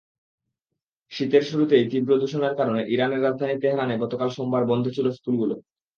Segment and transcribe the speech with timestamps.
[1.11, 5.55] শীতের শুরুতেই তীব্র দূষণের কারণে ইরানের রাজধানী তেহরানে গতকাল সোমবার বন্ধ ছিল স্কুলগুলো।